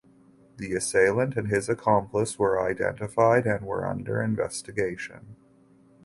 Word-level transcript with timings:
The 0.57 0.73
assailant 0.73 1.35
and 1.37 1.49
his 1.51 1.69
accomplice 1.69 2.39
were 2.39 2.59
identified 2.59 3.45
and 3.45 3.67
were 3.67 3.85
under 3.85 4.19
investigation. 4.19 5.35